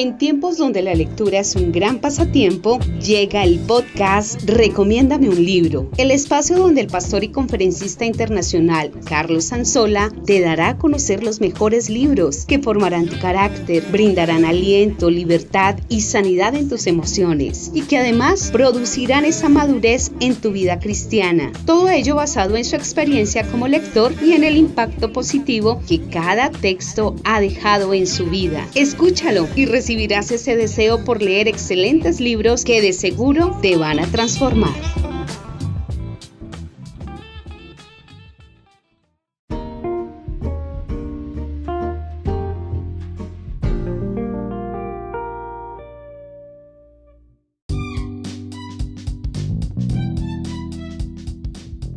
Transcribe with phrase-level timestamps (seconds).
[0.00, 5.90] En tiempos donde la lectura es un gran pasatiempo, llega el podcast Recomiéndame un libro,
[5.98, 11.42] el espacio donde el pastor y conferencista internacional Carlos Sanzola te dará a conocer los
[11.42, 17.82] mejores libros que formarán tu carácter, brindarán aliento, libertad y sanidad en tus emociones y
[17.82, 21.52] que además producirán esa madurez en tu vida cristiana.
[21.66, 26.50] Todo ello basado en su experiencia como lector y en el impacto positivo que cada
[26.50, 28.66] texto ha dejado en su vida.
[28.74, 34.06] Escúchalo y recibirás ese deseo por leer excelentes libros que de seguro te van a
[34.06, 34.70] transformar.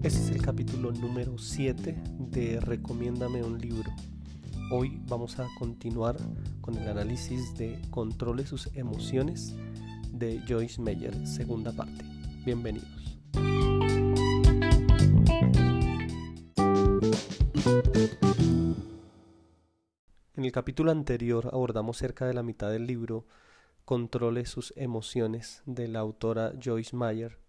[0.01, 3.91] Este es el capítulo número 7 de Recomiéndame un libro.
[4.75, 6.17] Hoy vamos a continuar
[6.61, 9.55] con el análisis de Controle sus emociones
[10.11, 12.03] de Joyce Meyer, segunda parte.
[12.43, 12.89] Bienvenidos.
[20.35, 23.27] En el capítulo anterior abordamos cerca de la mitad del libro
[23.85, 27.42] Controle sus emociones de la autora Joyce Meyer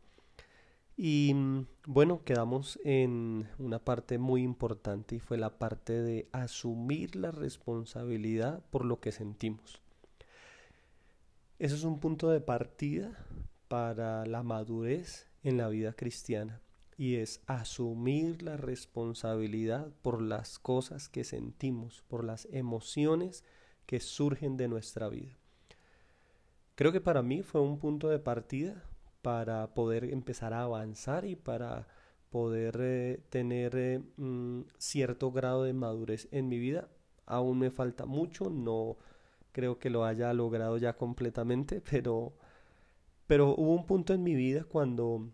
[0.96, 7.16] y mm, bueno, quedamos en una parte muy importante y fue la parte de asumir
[7.16, 9.80] la responsabilidad por lo que sentimos.
[11.58, 13.26] Eso es un punto de partida
[13.68, 16.60] para la madurez en la vida cristiana
[16.96, 23.44] y es asumir la responsabilidad por las cosas que sentimos, por las emociones
[23.86, 25.36] que surgen de nuestra vida.
[26.76, 28.84] Creo que para mí fue un punto de partida
[29.24, 31.88] para poder empezar a avanzar y para
[32.28, 36.90] poder eh, tener eh, mm, cierto grado de madurez en mi vida.
[37.24, 38.98] Aún me falta mucho, no
[39.52, 42.34] creo que lo haya logrado ya completamente, pero,
[43.26, 45.30] pero hubo un punto en mi vida cuando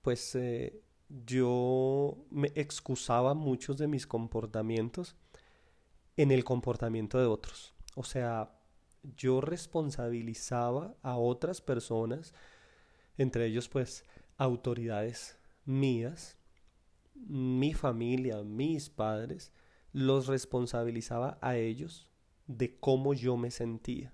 [0.00, 0.80] pues eh,
[1.26, 5.16] yo me excusaba muchos de mis comportamientos
[6.16, 7.74] en el comportamiento de otros.
[7.94, 8.61] O sea,
[9.02, 12.34] yo responsabilizaba a otras personas,
[13.16, 14.04] entre ellos pues
[14.36, 16.36] autoridades mías,
[17.14, 19.52] mi familia, mis padres,
[19.92, 22.08] los responsabilizaba a ellos
[22.46, 24.12] de cómo yo me sentía.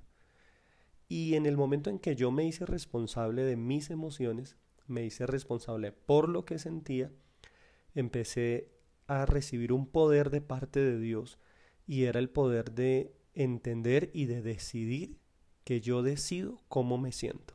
[1.08, 4.56] Y en el momento en que yo me hice responsable de mis emociones,
[4.86, 7.10] me hice responsable por lo que sentía,
[7.94, 8.72] empecé
[9.06, 11.38] a recibir un poder de parte de Dios
[11.86, 15.16] y era el poder de entender y de decidir
[15.62, 17.54] que yo decido cómo me siento.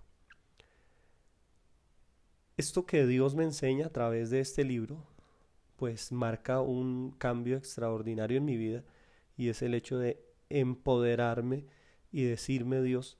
[2.56, 5.06] Esto que Dios me enseña a través de este libro,
[5.76, 8.86] pues marca un cambio extraordinario en mi vida
[9.36, 11.66] y es el hecho de empoderarme
[12.12, 13.18] y decirme Dios,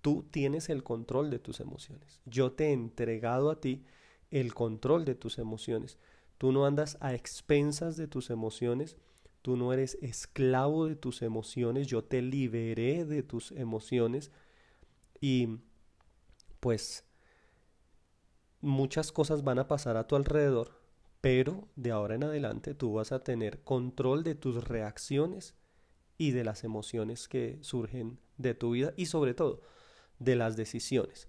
[0.00, 2.22] tú tienes el control de tus emociones.
[2.24, 3.84] Yo te he entregado a ti
[4.30, 5.98] el control de tus emociones.
[6.38, 8.96] Tú no andas a expensas de tus emociones,
[9.42, 14.30] Tú no eres esclavo de tus emociones, yo te liberé de tus emociones
[15.20, 15.60] y
[16.60, 17.04] pues
[18.60, 20.80] muchas cosas van a pasar a tu alrededor,
[21.20, 25.54] pero de ahora en adelante tú vas a tener control de tus reacciones
[26.18, 29.62] y de las emociones que surgen de tu vida y sobre todo
[30.18, 31.28] de las decisiones.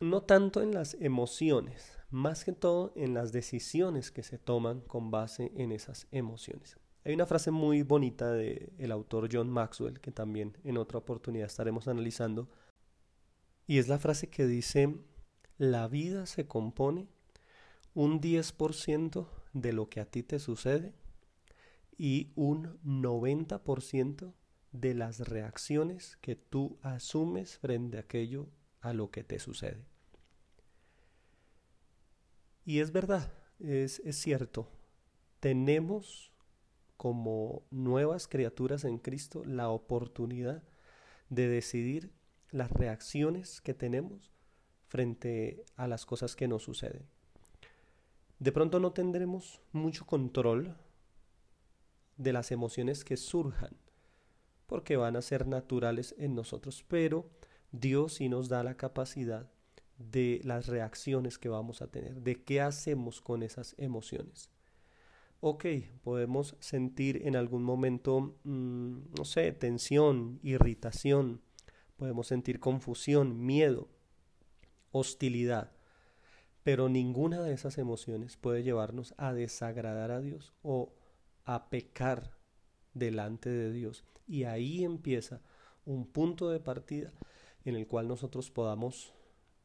[0.00, 5.10] No tanto en las emociones, más que todo en las decisiones que se toman con
[5.10, 6.76] base en esas emociones.
[7.04, 11.46] Hay una frase muy bonita del el autor John Maxwell que también en otra oportunidad
[11.46, 12.48] estaremos analizando
[13.66, 14.94] y es la frase que dice
[15.56, 17.06] la vida se compone
[17.94, 20.94] un 10% de lo que a ti te sucede
[21.96, 24.34] y un 90%
[24.72, 28.48] de las reacciones que tú asumes frente a aquello
[28.80, 29.84] a lo que te sucede.
[32.64, 34.68] Y es verdad, es, cierto,
[35.40, 36.32] tenemos
[36.96, 40.62] como nuevas criaturas en Cristo la oportunidad
[41.30, 42.12] de decidir
[42.50, 44.32] las reacciones que tenemos
[44.88, 47.06] frente a las cosas que nos suceden.
[48.38, 50.76] De pronto no tendremos mucho control
[52.16, 53.76] de las emociones que surjan,
[54.66, 57.28] porque van a ser naturales en nosotros, pero
[57.72, 59.50] Dios sí nos da la capacidad
[60.00, 64.50] de las reacciones que vamos a tener, de qué hacemos con esas emociones.
[65.40, 65.66] Ok,
[66.02, 71.42] podemos sentir en algún momento, mm, no sé, tensión, irritación,
[71.96, 73.88] podemos sentir confusión, miedo,
[74.90, 75.72] hostilidad,
[76.62, 80.94] pero ninguna de esas emociones puede llevarnos a desagradar a Dios o
[81.44, 82.36] a pecar
[82.94, 84.04] delante de Dios.
[84.26, 85.42] Y ahí empieza
[85.84, 87.12] un punto de partida
[87.64, 89.14] en el cual nosotros podamos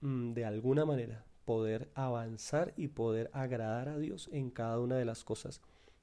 [0.01, 5.24] de alguna manera poder avanzar y poder agradar a Dios en cada una de las
[5.24, 5.62] cosas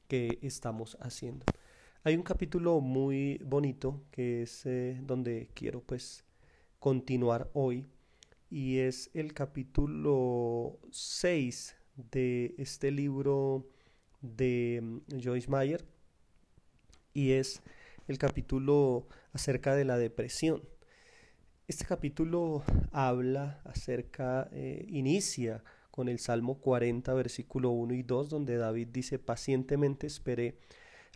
[0.09, 1.45] que estamos haciendo.
[2.05, 6.25] Hay un capítulo muy bonito que es eh, donde quiero pues
[6.79, 7.87] continuar hoy
[8.51, 11.77] y es el capítulo 6
[12.11, 13.67] de este libro
[14.21, 15.85] de mm, Joyce Meyer
[17.15, 17.63] y es
[18.09, 20.63] el capítulo acerca de la depresión.
[21.73, 28.59] Este capítulo habla acerca, eh, inicia con el Salmo 40, versículo 1 y 2, donde
[28.59, 30.59] David dice, pacientemente esperé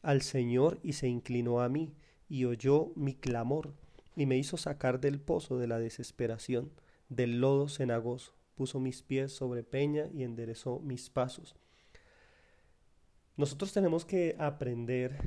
[0.00, 1.94] al Señor y se inclinó a mí
[2.26, 3.75] y oyó mi clamor
[4.17, 6.73] y me hizo sacar del pozo de la desesperación,
[7.11, 11.55] del lodo cenagoso, puso mis pies sobre peña y enderezó mis pasos.
[13.37, 15.19] Nosotros tenemos que aprender,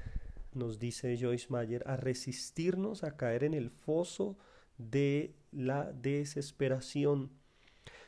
[0.54, 4.36] nos dice Joyce Mayer, a resistirnos a caer en el foso
[4.80, 7.30] de la desesperación,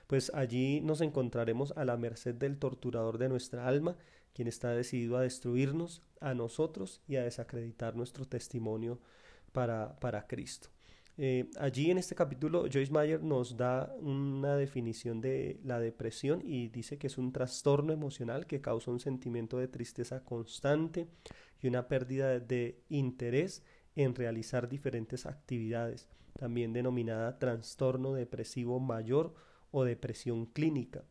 [0.07, 3.95] pues allí nos encontraremos a la merced del torturador de nuestra alma,
[4.33, 9.00] quien está decidido a destruirnos a nosotros y a desacreditar nuestro testimonio
[9.51, 10.69] para, para Cristo.
[11.18, 16.69] Eh, allí en este capítulo Joyce Meyer nos da una definición de la depresión y
[16.69, 21.07] dice que es un trastorno emocional que causa un sentimiento de tristeza constante
[21.62, 23.62] y una pérdida de interés
[23.95, 26.07] en realizar diferentes actividades,
[26.41, 29.35] también denominada trastorno depresivo mayor
[29.69, 31.03] o depresión clínica,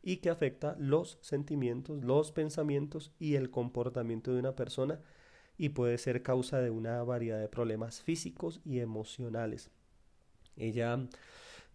[0.00, 5.00] y que afecta los sentimientos, los pensamientos y el comportamiento de una persona
[5.58, 9.72] y puede ser causa de una variedad de problemas físicos y emocionales.
[10.56, 11.04] Ella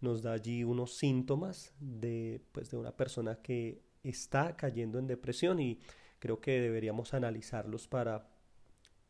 [0.00, 5.60] nos da allí unos síntomas de, pues, de una persona que está cayendo en depresión
[5.60, 5.80] y
[6.18, 8.26] creo que deberíamos analizarlos para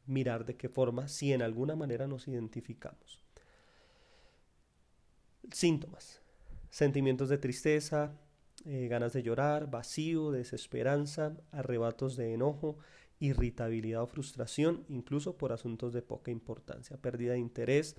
[0.06, 3.21] mirar de qué forma, si en alguna manera nos identificamos.
[5.50, 6.20] Síntomas.
[6.70, 8.12] Sentimientos de tristeza,
[8.64, 12.78] eh, ganas de llorar, vacío, desesperanza, arrebatos de enojo,
[13.18, 17.96] irritabilidad o frustración, incluso por asuntos de poca importancia, pérdida de interés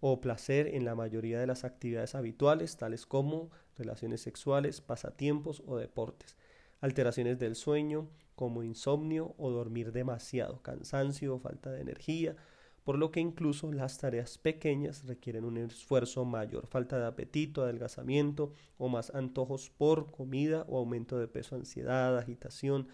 [0.00, 5.76] o placer en la mayoría de las actividades habituales, tales como relaciones sexuales, pasatiempos o
[5.76, 6.36] deportes,
[6.80, 12.36] alteraciones del sueño, como insomnio o dormir demasiado, cansancio o falta de energía,
[12.86, 18.52] por lo que incluso las tareas pequeñas requieren un esfuerzo mayor, falta de apetito, adelgazamiento
[18.78, 22.86] o más antojos por comida o aumento de peso, ansiedad, agitación,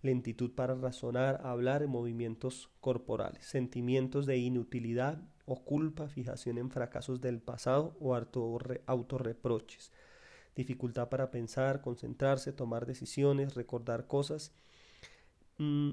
[0.00, 7.42] lentitud para razonar, hablar, movimientos corporales, sentimientos de inutilidad o culpa, fijación en fracasos del
[7.42, 9.92] pasado o autorreproches,
[10.56, 14.54] dificultad para pensar, concentrarse, tomar decisiones, recordar cosas.
[15.58, 15.90] Mm,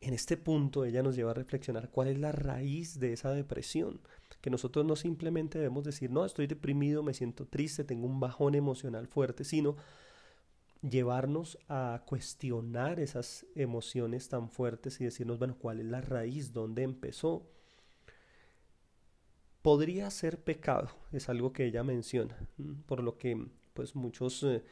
[0.00, 4.00] en este punto ella nos lleva a reflexionar cuál es la raíz de esa depresión,
[4.40, 8.54] que nosotros no simplemente debemos decir, no, estoy deprimido, me siento triste, tengo un bajón
[8.54, 9.76] emocional fuerte, sino
[10.82, 16.52] llevarnos a cuestionar esas emociones tan fuertes y decirnos, bueno, ¿cuál es la raíz?
[16.52, 17.50] ¿Dónde empezó?
[19.62, 22.36] Podría ser pecado, es algo que ella menciona,
[22.86, 24.62] por lo que pues muchos eh,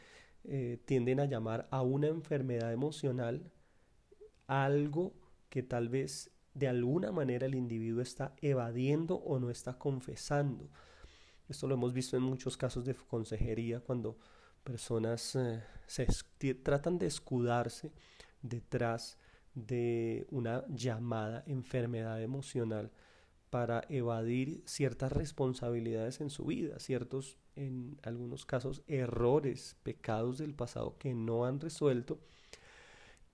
[0.44, 3.50] eh, tienden a llamar a una enfermedad emocional
[4.46, 5.14] algo
[5.49, 10.70] que tal vez de alguna manera el individuo está evadiendo o no está confesando.
[11.48, 14.19] Esto lo hemos visto en muchos casos de consejería cuando
[14.63, 16.06] personas eh, se
[16.55, 17.93] tratan de escudarse
[18.41, 19.19] detrás
[19.55, 22.91] de una llamada enfermedad emocional
[23.51, 30.98] para evadir ciertas responsabilidades en su vida, ciertos, en algunos casos, errores, pecados del pasado
[30.98, 32.19] que no han resuelto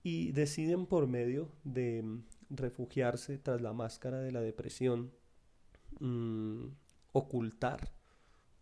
[0.03, 5.11] y deciden por medio de mm, refugiarse tras la máscara de la depresión,
[5.99, 6.65] mm,
[7.13, 7.91] ocultar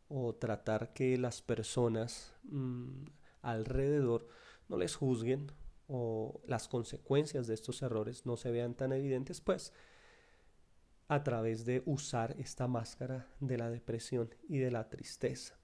[0.07, 3.05] o tratar que las personas mm,
[3.41, 4.27] alrededor
[4.67, 5.51] no les juzguen
[5.87, 9.73] o las consecuencias de estos errores no se vean tan evidentes, pues
[11.07, 15.57] a través de usar esta máscara de la depresión y de la tristeza.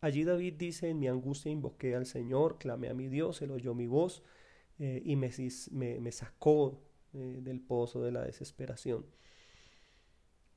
[0.00, 3.74] Allí David dice, en mi angustia invoqué al Señor, clamé a mi Dios, él oyó
[3.74, 4.22] mi voz,
[4.80, 5.30] eh, y me,
[6.10, 6.82] sacó
[7.12, 9.04] eh, del pozo de la desesperación.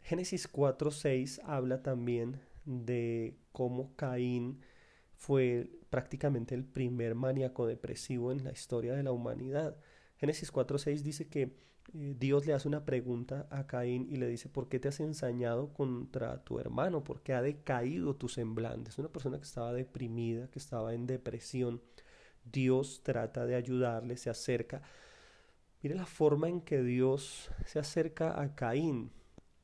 [0.02, 4.62] Génesis 4.6 habla también de cómo Caín
[5.18, 9.76] fue prácticamente el primer maníaco depresivo en la historia de la humanidad.
[10.16, 11.58] Génesis 4.6 dice que
[11.94, 15.02] eh, Dios le hace una pregunta a Caín y le dice, ¿por qué te has
[15.02, 17.04] ensañado contra tu hermano?
[17.04, 18.90] ¿Por qué ha decaído tu semblante?
[18.90, 21.82] Es una persona que estaba deprimida, que estaba en depresión.
[22.52, 24.82] Dios trata de ayudarle, se acerca
[25.84, 29.12] Mire la forma en que Dios se acerca a Caín.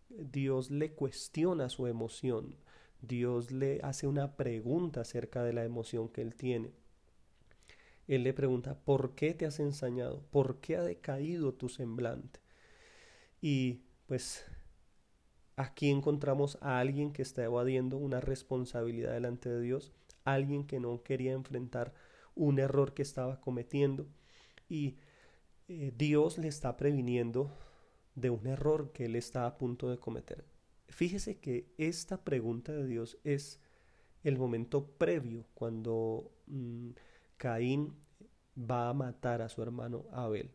[0.10, 2.58] Dios le cuestiona su emoción.
[3.02, 6.74] Dios le hace una pregunta acerca de la emoción que él tiene.
[8.10, 10.22] Él le pregunta, ¿por qué te has ensañado?
[10.30, 12.42] ¿Por qué ha decaído tu semblante?
[13.40, 14.44] Y pues
[15.56, 19.94] aquí encontramos a alguien que está evadiendo una responsabilidad delante de Dios,
[20.26, 21.94] alguien que no quería enfrentar
[22.40, 24.08] un error que estaba cometiendo
[24.70, 24.96] y
[25.68, 27.52] eh, Dios le está previniendo
[28.16, 30.46] de un error que él está a punto de cometer.
[30.88, 33.60] Fíjese que esta pregunta de Dios es
[34.24, 36.92] el momento previo cuando mm,
[37.38, 37.94] Caín
[38.58, 40.50] va a matar a su hermano Abel.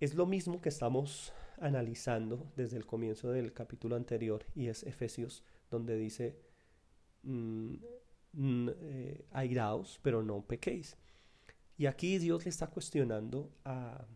[0.00, 5.44] Es lo mismo que estamos analizando desde el comienzo del capítulo anterior y es Efesios
[5.70, 6.38] donde dice
[7.24, 7.74] mm,
[8.38, 10.96] eh, airaos pero no pequéis.
[11.78, 14.06] Y aquí Dios le está cuestionando a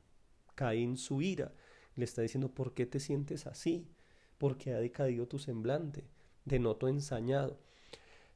[0.55, 1.53] Caín su ira.
[1.95, 3.89] Le está diciendo, ¿por qué te sientes así?
[4.39, 6.05] ¿Por qué ha decaído tu semblante?
[6.45, 7.61] De noto ensañado.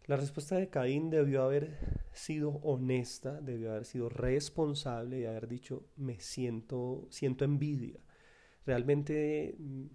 [0.07, 1.79] La respuesta de Caín debió haber
[2.13, 8.01] sido honesta, debió haber sido responsable y haber dicho, me siento, siento envidia.
[8.67, 9.87] Realmente mm,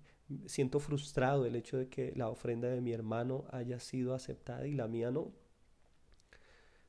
[0.47, 4.73] siento frustrado el hecho de que la ofrenda de mi hermano haya sido aceptada y
[4.73, 5.31] la mía no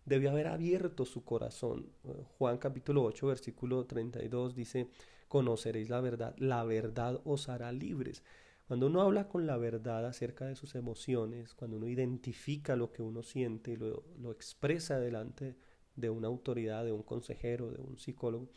[0.04, 1.92] debió haber abierto su corazón.
[2.38, 4.88] Juan capítulo 8, versículo 32 dice,
[5.28, 8.22] conoceréis la verdad, la verdad os hará libres.
[8.66, 13.02] Cuando uno habla con la verdad acerca de sus emociones, cuando uno identifica lo que
[13.02, 15.56] uno siente y lo, lo expresa delante
[15.96, 18.48] de una autoridad, de un consejero, de un psicólogo,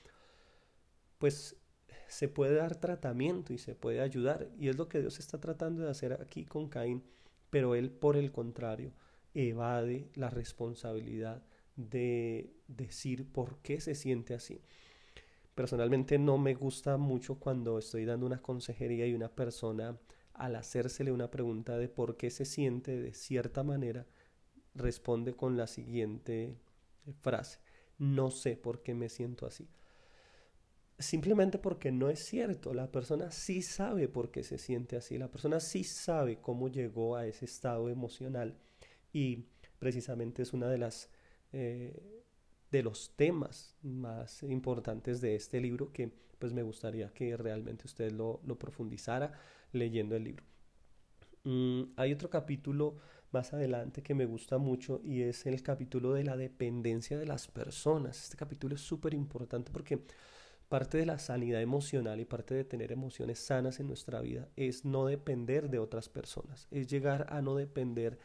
[1.18, 1.58] pues
[2.08, 4.50] se puede dar tratamiento y se puede ayudar.
[4.60, 7.04] Y es lo que Dios está tratando de hacer aquí con Caín,
[7.50, 8.94] pero él por el contrario
[9.34, 11.44] evade la responsabilidad
[11.76, 14.62] de decir por qué se siente así.
[15.56, 19.98] Personalmente no me gusta mucho cuando estoy dando una consejería y una persona
[20.34, 24.08] al hacérsele una pregunta de por qué se siente de cierta manera
[24.76, 26.58] responde con la siguiente
[27.22, 27.60] frase,
[28.00, 29.70] no sé por qué me siento así.
[30.98, 35.30] Simplemente porque no es cierto, la persona sí sabe por qué se siente así, la
[35.30, 38.58] persona sí sabe cómo llegó a ese estado emocional
[39.14, 39.46] y
[39.80, 41.10] precisamente es una de las
[41.54, 42.24] eh,
[42.72, 48.12] de los temas más importantes de este libro que pues me gustaría que realmente usted
[48.12, 49.32] lo, lo profundizara
[49.72, 50.44] leyendo el libro.
[51.44, 52.98] Mm, hay otro capítulo
[53.32, 57.48] más adelante que me gusta mucho y es el capítulo de la dependencia de las
[57.48, 58.24] personas.
[58.24, 60.04] Este capítulo es súper importante porque
[60.68, 64.86] parte de la sanidad emocional y parte de tener emociones sanas en nuestra vida es
[64.86, 68.18] no depender de otras personas, es llegar a no depender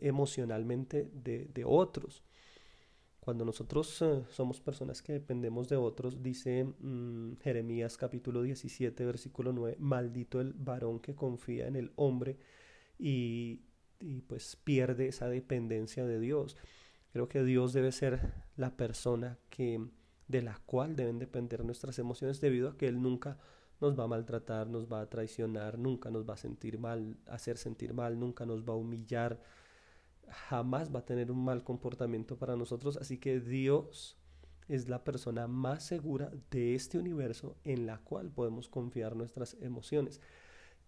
[0.00, 2.22] emocionalmente de, otros.
[3.20, 9.52] Cuando nosotros eh, somos personas que dependemos de otros, dice mm, Jeremías capítulo 17, versículo
[9.52, 12.36] 9, maldito el varón que confía en el hombre
[12.98, 13.60] y,
[14.00, 16.56] y pues pierde esa dependencia de Dios.
[17.12, 19.86] Creo que Dios debe ser la persona que,
[20.28, 23.38] de la cual deben depender nuestras emociones debido a que Él nunca
[23.82, 27.58] nos va a maltratar, nos va a traicionar, nunca nos va a sentir mal, hacer
[27.58, 29.40] sentir mal, nunca nos va a humillar,
[30.28, 32.96] jamás va a tener un mal comportamiento para nosotros.
[32.96, 34.16] Así que Dios
[34.68, 40.20] es la persona más segura de este universo en la cual podemos confiar nuestras emociones.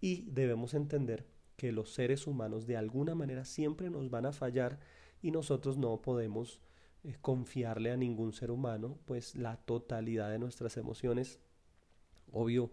[0.00, 1.26] Y debemos entender
[1.56, 4.78] que los seres humanos de alguna manera siempre nos van a fallar
[5.22, 6.60] y nosotros no podemos
[7.04, 11.38] eh, confiarle a ningún ser humano pues la totalidad de nuestras emociones.
[12.32, 12.72] Obvio,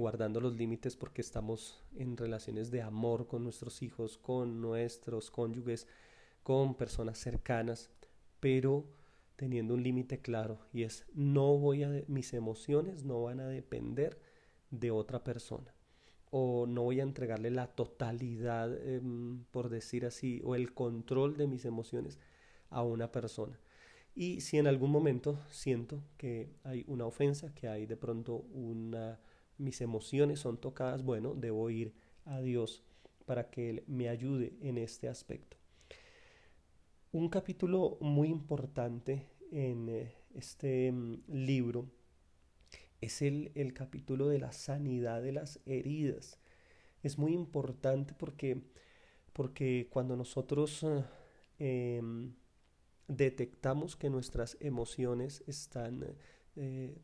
[0.00, 5.86] guardando los límites porque estamos en relaciones de amor con nuestros hijos, con nuestros cónyuges,
[6.42, 7.90] con personas cercanas,
[8.40, 8.86] pero
[9.36, 14.20] teniendo un límite claro y es no voy a mis emociones no van a depender
[14.70, 15.74] de otra persona
[16.30, 21.46] o no voy a entregarle la totalidad em, por decir así o el control de
[21.46, 22.18] mis emociones
[22.70, 23.58] a una persona.
[24.14, 29.18] Y si en algún momento siento que hay una ofensa que hay de pronto una
[29.60, 31.92] mis emociones son tocadas, bueno, debo ir
[32.24, 32.82] a Dios
[33.26, 35.56] para que Él me ayude en este aspecto.
[37.12, 41.90] Un capítulo muy importante en eh, este mm, libro
[43.00, 46.38] es el, el, capítulo de la sanidad de las heridas.
[47.02, 48.62] Es muy importante porque,
[49.32, 52.34] porque cuando nosotros eh, em,
[53.08, 56.16] detectamos que nuestras emociones están
[56.56, 56.96] eh,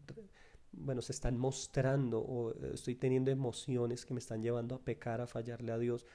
[0.76, 5.20] bueno, se están mostrando o eh, estoy teniendo emociones que me están llevando a pecar,
[5.20, 6.06] a fallarle a Dios,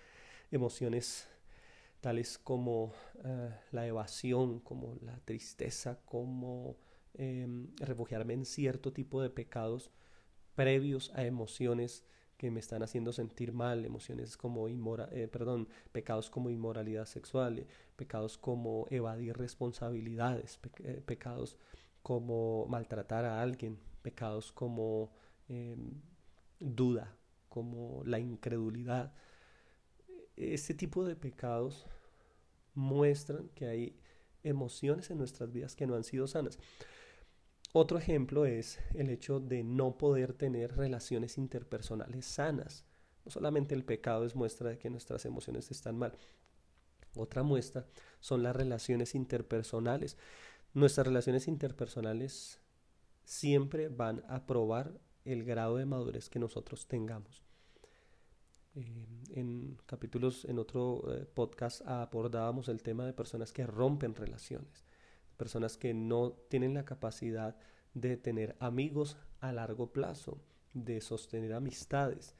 [0.52, 1.28] emociones
[2.00, 6.78] tales como eh, la evasión, como la tristeza, como
[7.14, 9.92] em, refugiarme en cierto tipo de pecados
[10.56, 12.04] previos a emociones
[12.38, 15.30] que me están haciendo sentir mal, emociones como inmora, eh,
[15.92, 20.60] pecados como inmoralidad sexual, pecados como evadir responsabilidades,
[21.06, 21.58] pecados
[22.02, 25.12] como maltratar a alguien, pecados como
[25.48, 26.02] em,
[26.60, 27.16] duda,
[27.50, 29.14] como la incredulidad.
[30.36, 31.86] Este tipo de pecados
[32.74, 34.00] muestran que hay
[34.44, 36.58] emociones en nuestras vidas que no han sido sanas.
[37.74, 42.86] Otro ejemplo es el hecho de no poder tener relaciones interpersonales sanas.
[43.24, 46.18] No solamente el pecado es muestra de que nuestras emociones están mal.
[47.16, 47.86] Otra muestra
[48.20, 50.18] son las relaciones interpersonales.
[50.74, 52.62] Nuestras relaciones interpersonales
[53.24, 57.44] siempre van a probar el grado de madurez que nosotros tengamos.
[58.74, 64.86] Eh, en capítulos, en otro eh, podcast abordábamos el tema de personas que rompen relaciones
[65.42, 67.58] personas que no tienen la capacidad
[67.96, 70.38] de tener amigos a largo plazo,
[70.76, 72.36] de sostener amistades,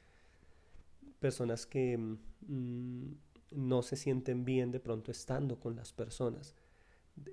[1.18, 3.06] personas que mm,
[3.50, 6.54] no se sienten bien de pronto estando con las personas.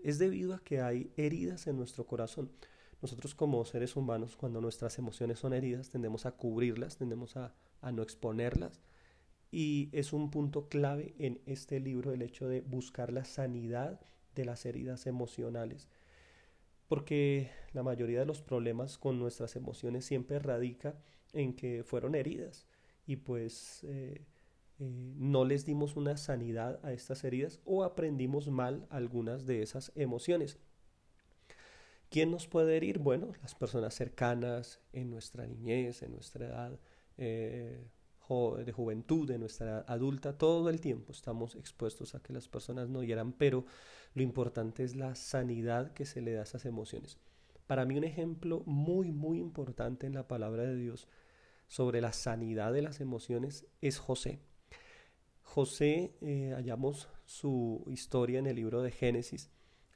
[0.03, 2.51] Es debido a que hay heridas en nuestro corazón.
[3.01, 7.91] Nosotros como seres humanos, cuando nuestras emociones son heridas, tendemos a cubrirlas, tendemos a, a
[7.91, 8.81] no exponerlas.
[9.51, 13.99] Y es un punto clave en este libro el hecho de buscar la sanidad
[14.35, 15.89] de las heridas emocionales.
[16.87, 20.95] Porque la mayoría de los problemas con nuestras emociones siempre radica
[21.33, 22.65] en que fueron heridas
[23.05, 24.25] y pues eh,
[24.79, 29.91] eh, no les dimos una sanidad a estas heridas o aprendimos mal algunas de esas
[29.95, 30.57] emociones.
[32.09, 32.97] ¿Quién nos puede herir?
[32.97, 36.79] Bueno, las personas cercanas en nuestra niñez, en nuestra edad,
[37.17, 37.85] eh,
[38.29, 43.01] de juventud, de nuestra adulta, todo el tiempo estamos expuestos a que las personas no
[43.01, 43.65] hieran, pero
[44.13, 47.17] lo importante es la sanidad que se le da a esas emociones.
[47.65, 51.07] Para mí un ejemplo muy, muy importante en la palabra de Dios
[51.67, 54.39] sobre la sanidad de las emociones es José.
[55.49, 59.49] José, eh, hallamos su historia en el libro de Génesis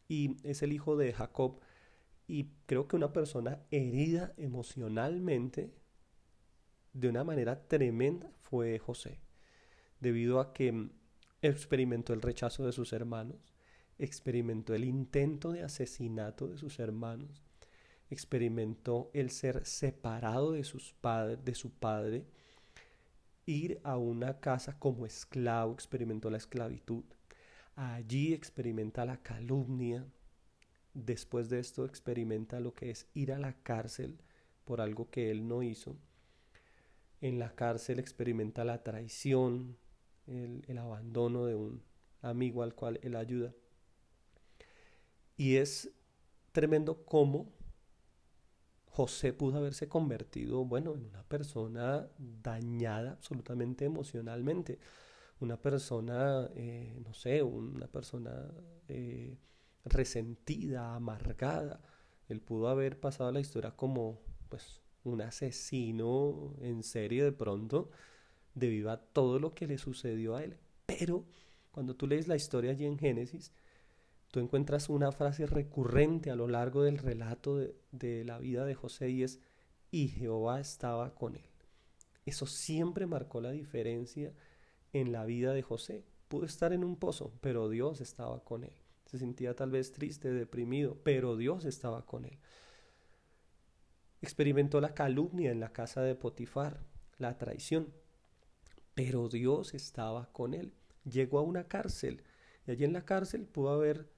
[0.08, 1.60] y es el hijo de Jacob
[2.26, 5.72] y creo que una persona herida emocionalmente
[6.94, 9.20] de una manera tremenda fue José,
[10.00, 10.90] debido a que
[11.44, 13.54] experimentó el rechazo de sus hermanos,
[14.00, 17.44] experimentó el intento de asesinato de sus hermanos,
[18.10, 22.26] experimentó el ser separado de, sus padres, de su padre,
[23.46, 27.04] ir a una casa como esclavo, experimentó la esclavitud.
[27.76, 30.06] Allí experimenta la calumnia.
[30.94, 34.20] Después de esto experimenta lo que es ir a la cárcel
[34.66, 35.98] por algo que él no hizo
[37.24, 39.78] en la cárcel experimenta la traición,
[40.28, 41.82] el, abandono de un
[42.22, 43.54] amigo al cual él ayuda.
[45.38, 45.90] Y es
[46.52, 47.50] tremendo cómo
[48.94, 54.78] José pudo haberse convertido, bueno, en una persona dañada absolutamente emocionalmente,
[55.40, 58.52] una persona, eh, no sé, una persona
[58.88, 59.36] eh,
[59.86, 61.82] resentida, amargada.
[62.30, 67.90] Él pudo haber pasado la historia como, pues, un asesino en serie de pronto,
[68.54, 70.58] debido a todo lo que le sucedió a él.
[70.86, 71.26] Pero
[71.72, 73.52] cuando tú lees la historia allí en Génesis,
[74.34, 78.74] tú encuentras una frase recurrente a lo largo del relato de, de la vida de
[78.74, 79.40] José y es,
[79.92, 81.46] y Jehová estaba con él.
[82.26, 84.34] Eso siempre marcó la diferencia
[84.92, 86.04] en la vida de José.
[86.30, 88.74] Pudo estar en un pozo, pero Dios estaba con él.
[89.06, 92.40] Se sentía tal vez triste, deprimido, pero Dios estaba con él.
[94.24, 96.80] Experimentó la calumnia en la casa de Potifar,
[97.20, 97.94] la traición,
[98.96, 100.74] pero Dios estaba con él.
[101.04, 102.24] Llegó a una cárcel
[102.66, 104.13] y allí en la cárcel pudo haber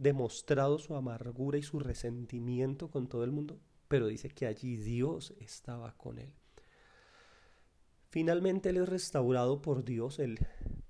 [0.00, 5.34] demostrado su amargura y su resentimiento con todo el mundo, pero dice que allí Dios
[5.40, 6.32] estaba con él.
[8.08, 10.38] Finalmente él es restaurado por Dios, él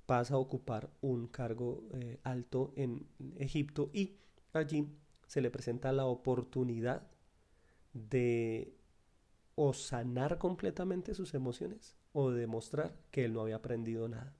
[0.07, 4.16] pasa a ocupar un cargo eh, alto en Egipto y
[4.53, 4.87] allí
[5.27, 7.11] se le presenta la oportunidad
[7.92, 8.77] de
[9.57, 14.37] o sanar completamente sus emociones o demostrar que él no había aprendido nada.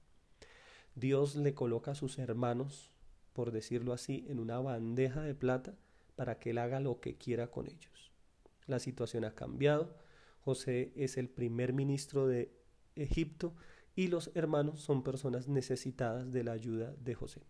[0.95, 2.89] Dios le coloca a sus hermanos,
[3.33, 5.75] por decirlo así, en una bandeja de plata
[6.15, 8.11] para que él haga lo que quiera con ellos.
[8.67, 9.95] La situación ha cambiado.
[10.41, 12.51] José es el primer ministro de
[12.95, 13.53] Egipto
[13.95, 17.41] y los hermanos son personas necesitadas de la ayuda de José.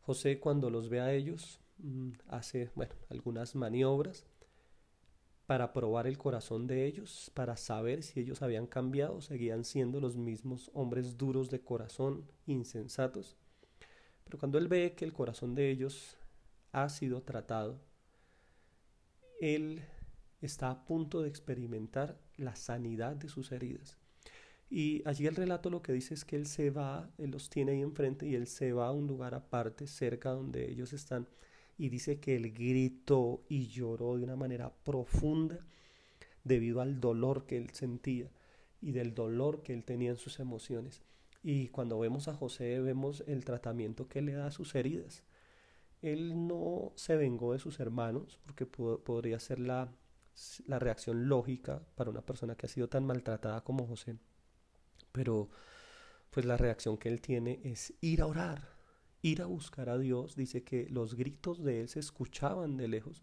[0.00, 4.24] José cuando los ve a ellos Mm, hace bueno, algunas maniobras
[5.46, 10.16] para probar el corazón de ellos, para saber si ellos habían cambiado, seguían siendo los
[10.16, 13.36] mismos hombres duros de corazón, insensatos.
[14.38, 16.16] Cuando él ve que el corazón de ellos
[16.72, 17.80] ha sido tratado,
[19.40, 19.82] él
[20.40, 23.96] está a punto de experimentar la sanidad de sus heridas.
[24.70, 27.72] Y allí el relato lo que dice es que él se va, él los tiene
[27.72, 31.28] ahí enfrente y él se va a un lugar aparte, cerca donde ellos están,
[31.76, 35.58] y dice que él gritó y lloró de una manera profunda
[36.44, 38.30] debido al dolor que él sentía
[38.80, 41.02] y del dolor que él tenía en sus emociones.
[41.42, 45.24] Y cuando vemos a José vemos el tratamiento que le da a sus heridas.
[46.00, 49.92] Él no se vengó de sus hermanos, porque podría ser la,
[50.66, 54.16] la reacción lógica para una persona que ha sido tan maltratada como José.
[55.12, 55.50] Pero
[56.30, 58.68] pues la reacción que él tiene es ir a orar,
[59.20, 60.34] ir a buscar a Dios.
[60.34, 63.22] Dice que los gritos de él se escuchaban de lejos.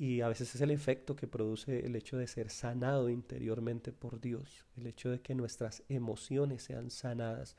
[0.00, 4.18] Y a veces es el efecto que produce el hecho de ser sanado interiormente por
[4.18, 7.54] Dios, el hecho de que nuestras emociones sean sanadas,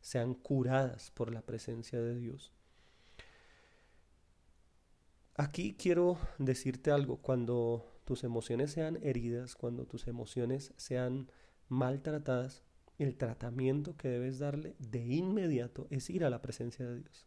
[0.00, 2.52] sean curadas por la presencia de Dios.
[5.34, 11.32] Aquí quiero decirte algo, cuando tus emociones sean heridas, cuando tus emociones sean
[11.68, 12.62] maltratadas,
[12.98, 17.26] el tratamiento que debes darle de inmediato es ir a la presencia de Dios.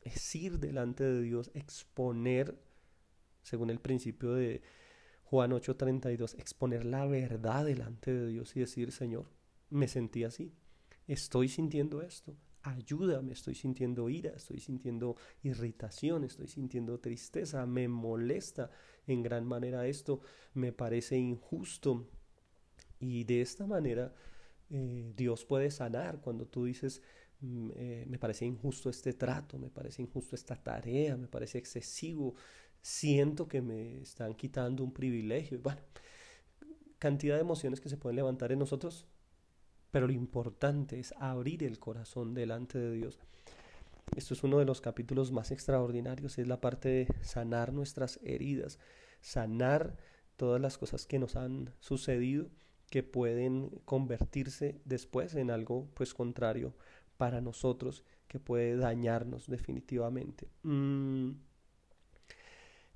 [0.00, 2.58] Es ir delante de Dios, exponer,
[3.42, 4.62] según el principio de
[5.24, 9.30] Juan 8:32, exponer la verdad delante de Dios y decir, Señor,
[9.70, 10.54] me sentí así,
[11.06, 18.70] estoy sintiendo esto, ayúdame, estoy sintiendo ira, estoy sintiendo irritación, estoy sintiendo tristeza, me molesta
[19.06, 20.20] en gran manera esto,
[20.54, 22.08] me parece injusto,
[23.00, 24.14] y de esta manera
[24.70, 27.02] eh, Dios puede sanar cuando tú dices,
[27.40, 32.34] mm, eh, me parece injusto este trato, me parece injusto esta tarea, me parece excesivo,
[32.88, 35.60] siento que me están quitando un privilegio.
[35.62, 35.80] Bueno,
[36.98, 39.06] cantidad de emociones que se pueden levantar en nosotros,
[39.90, 43.18] pero lo importante es abrir el corazón delante de Dios.
[44.16, 48.78] Esto es uno de los capítulos más extraordinarios, es la parte de sanar nuestras heridas,
[49.20, 49.98] sanar
[50.36, 52.48] todas las cosas que nos han sucedido
[52.88, 56.74] que pueden convertirse después en algo pues contrario
[57.18, 60.48] para nosotros que puede dañarnos definitivamente.
[60.62, 61.32] Mm,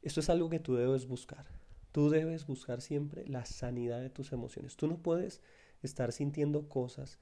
[0.03, 1.47] esto es algo que tú debes buscar.
[1.93, 4.77] Tú debes buscar siempre la sanidad de tus emociones.
[4.77, 5.41] Tú no puedes
[5.83, 7.19] estar sintiendo cosas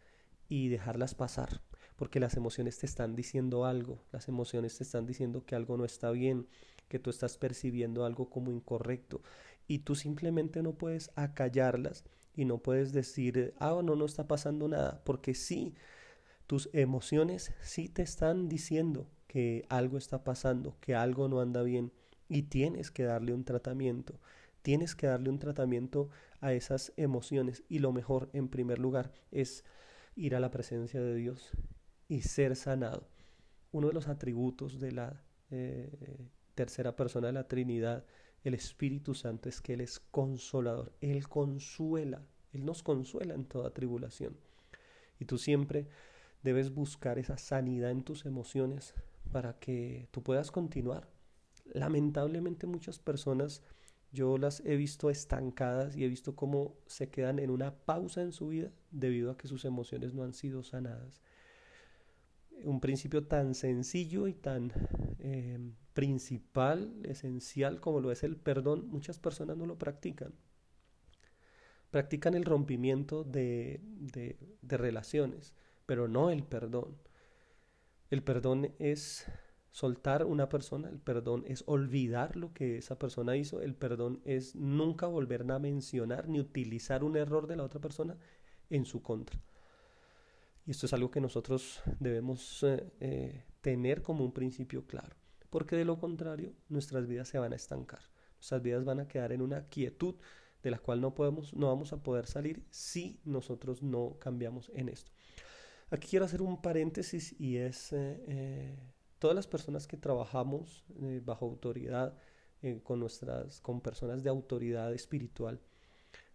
[0.49, 1.61] y dejarlas pasar,
[1.97, 5.85] porque las emociones te están diciendo algo, las emociones te están diciendo que algo no
[5.85, 6.47] está bien,
[6.89, 9.23] que tú estás percibiendo algo como incorrecto
[9.69, 14.67] y tú simplemente no puedes acallarlas y no puedes decir, ah, no, no está pasando
[14.67, 15.75] nada, porque sí,
[16.47, 21.93] tus emociones sí te están diciendo que algo está pasando, que algo no anda bien
[22.31, 24.21] y tienes que darle un tratamiento.
[24.63, 26.09] Tienes que darle un tratamiento
[26.41, 29.65] a esas emociones y lo mejor en primer lugar es
[30.15, 31.51] ir a la presencia de Dios
[32.09, 33.09] y ser sanado.
[33.73, 38.05] Uno de los atributos de la eh, tercera persona de la Trinidad
[38.45, 43.75] el Espíritu Santo es que Él es consolador, Él consuela, Él nos consuela en toda
[43.75, 44.37] tribulación.
[45.19, 45.89] Y tú siempre
[46.43, 48.95] debes buscar esa sanidad en tus emociones
[49.33, 51.09] para que tú puedas continuar.
[51.73, 53.63] Lamentablemente muchas personas
[54.13, 58.33] yo las he visto estancadas y he visto cómo se quedan en una pausa en
[58.33, 61.21] su vida debido a que sus emociones no han sido sanadas.
[62.65, 64.73] Un principio tan sencillo y tan
[65.21, 65.59] eh,
[65.95, 70.35] principal, esencial, como lo es el perdón, muchas personas no lo practican.
[71.91, 75.55] Practican el rompimiento de, de relaciones,
[75.87, 76.97] pero no el perdón.
[78.11, 79.27] El perdón es
[79.71, 84.57] soltar una persona, el perdón es olvidar lo que esa persona hizo, el perdón es
[84.57, 88.17] nunca volver a mencionar ni utilizar un error de la otra persona
[88.69, 89.41] en su contra.
[90.67, 95.77] Y esto es algo que nosotros debemos eh, eh, tener como un principio claro porque
[95.77, 98.01] de lo contrario nuestras vidas se van a estancar.
[98.37, 100.15] Nuestras vidas van a quedar en una quietud
[100.63, 104.89] de la cual no podemos no vamos a poder salir si nosotros no cambiamos en
[104.89, 105.11] esto.
[105.91, 108.79] Aquí quiero hacer un paréntesis y es eh,
[109.21, 112.19] todas las personas que trabajamos eh, bajo autoridad
[112.83, 115.63] con nuestras con personas de autoridad espiritual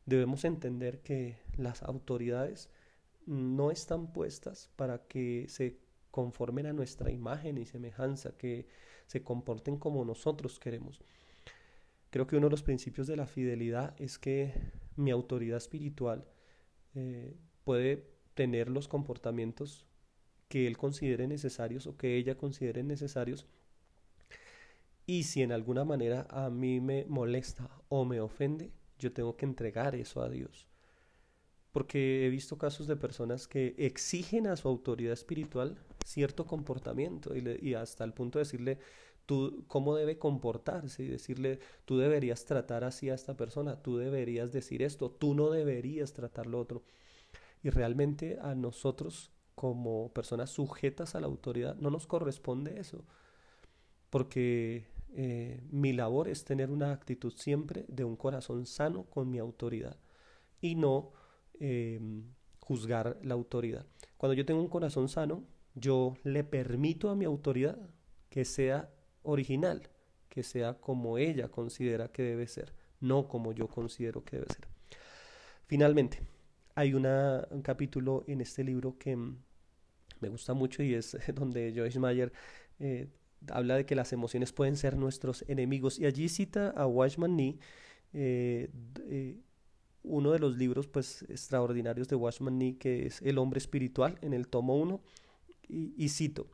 [0.05, 2.69] debemos entender que las autoridades
[3.25, 5.79] no están puestas para que se
[6.11, 8.67] conformen a nuestra imagen y semejanza, que
[9.07, 11.01] se comporten como nosotros queremos.
[12.09, 14.53] Creo que uno de los principios de la fidelidad es que
[14.95, 16.25] mi autoridad espiritual
[16.93, 19.85] eh, puede tener los comportamientos
[20.47, 23.45] que él considere necesarios o que ella considere necesarios.
[25.05, 29.45] Y si en alguna manera a mí me molesta o me ofende, yo tengo que
[29.45, 30.67] entregar eso a Dios.
[31.71, 37.73] Porque he visto casos de personas que exigen a su autoridad espiritual cierto comportamiento y,
[37.73, 38.79] hasta el punto de decirle,
[39.25, 44.51] tú, cómo debe comportarse y decirle, tú deberías tratar así a esta persona, tú deberías
[44.51, 46.83] decir esto, tú no deberías tratar lo otro.
[47.63, 49.31] Y realmente a nosotros
[49.65, 53.03] como personas sujetas a la autoridad no nos corresponde eso,
[54.11, 59.39] porque eh, mi labor es tener una actitud siempre de un corazón sano con mi
[59.39, 59.97] autoridad
[60.61, 61.13] y no
[61.59, 62.25] em,
[62.59, 63.87] juzgar la autoridad.
[64.17, 67.89] Cuando yo tengo un corazón sano, yo le permito a mi autoridad
[68.29, 69.89] que sea original,
[70.29, 74.67] que sea como ella considera que debe ser, no como yo considero que debe ser.
[75.65, 76.21] Finalmente,
[76.75, 79.17] hay un capítulo en este libro que
[80.19, 82.31] me gusta mucho y es donde Joyce Meyer
[82.79, 83.07] eh,
[83.49, 87.57] habla de que las emociones pueden ser nuestros enemigos y allí cita a Watchman Nee,
[88.13, 88.69] eh,
[89.07, 89.37] eh,
[90.03, 94.33] uno de los libros pues extraordinarios de Watchman Nee que es El hombre espiritual en
[94.33, 95.01] el tomo 1
[95.67, 96.47] y, y cito,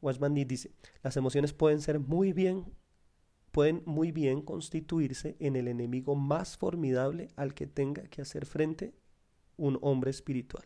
[0.00, 0.70] Watchman Nee dice,
[1.02, 2.64] las emociones pueden ser muy bien,
[3.52, 8.92] pueden muy bien constituirse en el enemigo más formidable al que tenga que hacer frente
[9.56, 10.64] un hombre espiritual.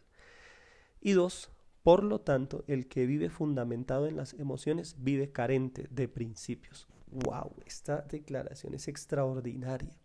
[1.01, 1.51] Y dos,
[1.83, 6.87] por lo tanto, el que vive fundamentado en las emociones vive carente de principios.
[7.07, 7.55] ¡Wow!
[7.67, 9.97] Esta declaración es extraordinaria.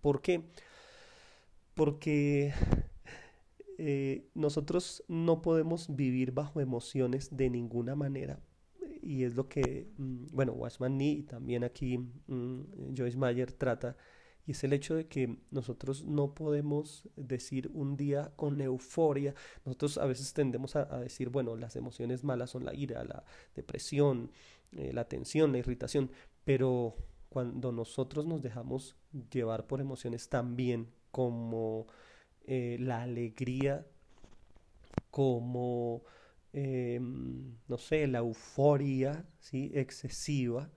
[0.00, 0.44] ¿Por qué?
[1.74, 2.52] Porque
[3.78, 8.40] eh, nosotros no podemos vivir bajo emociones de ninguna manera
[9.02, 13.96] y es lo que, mm, bueno, Wasman Nee y también aquí mm, Joyce Mayer trata,
[14.48, 19.34] y es el hecho de que nosotros no podemos decir un día con euforia,
[19.64, 23.22] nosotros a veces tendemos a, decir, bueno, las emociones malas son la ira, la
[23.54, 24.32] depresión,
[24.72, 26.10] eh, la tensión, la irritación,
[26.44, 26.96] pero
[27.28, 28.96] cuando nosotros nos dejamos
[29.30, 31.86] llevar por emociones también como
[32.46, 33.86] eh, la alegría,
[35.10, 36.02] como
[36.52, 39.70] Em, no sé, la euforia ¿sí?
[39.74, 40.70] excesiva,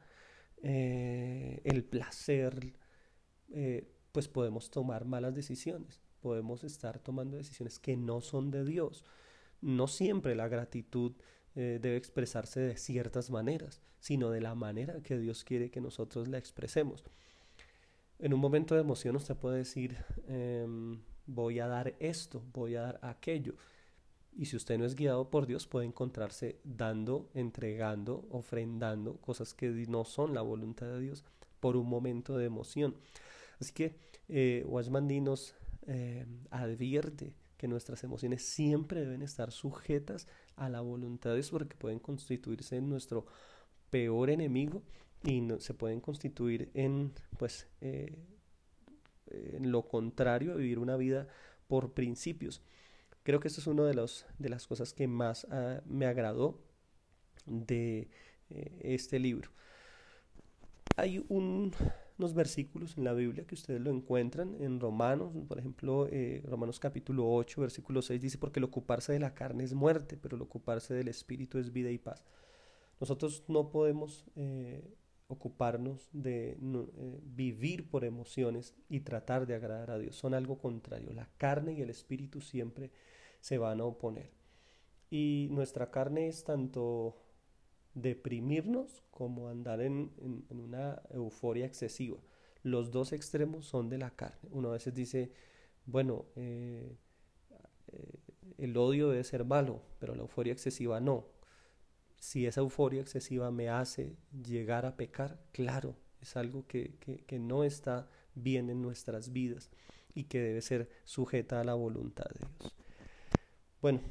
[0.64, 2.74] eh, el placer,
[3.54, 9.06] eh, pues podemos tomar malas decisiones, podemos estar tomando decisiones que no son de Dios.
[9.62, 11.14] No siempre la gratitud
[11.56, 16.28] eh, debe expresarse de ciertas maneras, sino de la manera que Dios quiere que nosotros
[16.28, 17.04] la expresemos.
[18.20, 22.82] En un momento de emoción usted puede decir, em, voy a dar esto, voy a
[22.82, 23.56] dar aquello.
[24.34, 29.70] Y si usted no es guiado por Dios, puede encontrarse dando, entregando, ofrendando cosas que
[29.90, 31.26] no son la voluntad de Dios
[31.62, 32.95] por un momento de emoción.
[33.62, 33.95] Así que
[34.28, 34.65] eh,
[35.21, 35.56] nos
[35.88, 42.00] eh, advierte que nuestras emociones siempre deben estar sujetas a la voluntad de porque pueden
[42.00, 43.26] constituirse en nuestro
[43.89, 44.84] peor enemigo
[45.24, 48.17] y no, se pueden constituir en, pues, eh,
[49.28, 51.28] en lo contrario a vivir una vida
[51.67, 52.62] por principios.
[53.24, 56.60] Creo que esto es una de, los, de las cosas que más ah, me agradó
[57.45, 58.10] de
[58.50, 59.52] eh, este libro.
[60.97, 66.43] Hay unos versículos en la Biblia que ustedes lo encuentran en Romanos, por ejemplo, eh,
[66.45, 70.36] Romanos capítulo 8, versículo 6 dice, porque el ocuparse de la carne es muerte, pero
[70.36, 72.25] el ocuparse del espíritu es vida y paz.
[72.99, 74.95] Nosotros no podemos eh,
[75.27, 76.58] ocuparnos de
[77.23, 80.15] vivir por emociones y tratar de agradar a Dios.
[80.15, 81.13] Son algo contrario.
[81.13, 82.91] La carne y el espíritu siempre
[83.39, 84.30] se van a oponer.
[85.10, 87.17] Y nuestra carne es tanto
[87.93, 90.12] deprimirnos como andar en,
[90.49, 92.17] una euforia excesiva.
[92.63, 94.49] Los dos extremos son de la carne.
[94.51, 95.32] Uno a veces dice,
[95.86, 96.95] bueno, eh,
[97.88, 98.19] eh,
[98.58, 101.27] el odio debe ser malo, pero la euforia excesiva no.
[102.19, 107.63] Si esa euforia excesiva me hace llegar a pecar, claro, es algo que, que no
[107.63, 109.71] está bien en nuestras vidas
[110.13, 112.75] y que debe ser sujeta a la voluntad de Dios.
[113.82, 114.01] Bueno,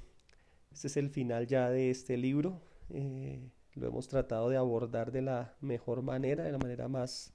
[0.73, 2.61] este es el final ya de este libro.
[2.91, 7.33] Eh, lo hemos tratado de abordar de la mejor manera, de la manera más,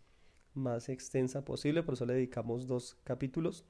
[0.54, 3.65] más extensa posible, por eso le dedicamos dos capítulos.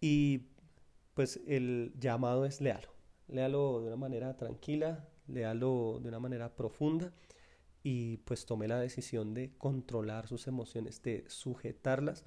[0.00, 0.46] Y
[1.14, 2.88] pues el llamado es léalo.
[3.28, 7.12] Léalo de una manera tranquila, léalo de una manera profunda
[7.82, 12.24] y pues tome la decisión de controlar sus emociones, de sujetarlas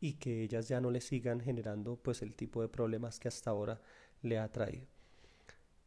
[0.00, 3.50] y que ellas ya no le sigan generando pues el tipo de problemas que hasta
[3.50, 3.80] ahora
[4.22, 4.86] le ha traído.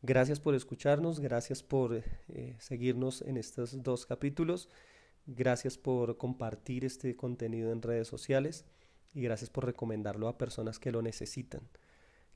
[0.03, 4.67] Gracias por escucharnos, gracias por eh, seguirnos en estos dos capítulos,
[5.27, 8.65] gracias por compartir este contenido en redes sociales
[9.13, 11.61] y gracias por recomendarlo a personas que lo necesitan.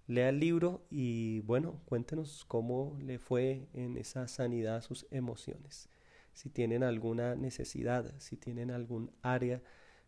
[0.06, 5.90] Lea el libro y bueno, cuéntenos cómo le fue en esa sanidad sus emociones.
[6.34, 9.64] Si tienen alguna necesidad, si tienen algún área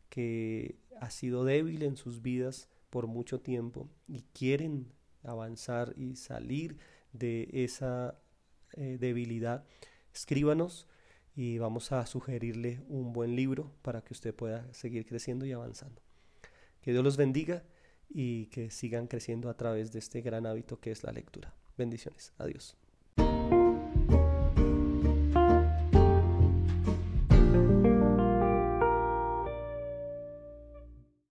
[0.10, 4.94] que ha sido débil en sus vidas por mucho tiempo y quieren
[5.24, 6.78] avanzar y salir
[7.14, 8.20] de esa
[8.74, 9.66] eh, debilidad,
[10.14, 10.88] escríbanos
[11.36, 16.02] y vamos a sugerirle un buen libro para que usted pueda seguir creciendo y avanzando.
[16.82, 17.64] Que Dios los bendiga
[18.10, 21.54] y que sigan creciendo a través de este gran hábito que es la lectura.
[21.78, 22.34] Bendiciones.
[22.38, 22.76] Adiós.